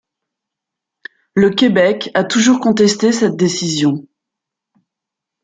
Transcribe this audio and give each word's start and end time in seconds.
Le 1.35 1.51
Québec 1.51 2.09
a 2.15 2.23
toujours 2.23 2.59
contesté 2.59 3.11
cette 3.11 3.35
décision. 3.35 4.07